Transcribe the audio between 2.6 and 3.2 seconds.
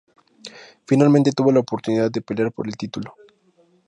el título.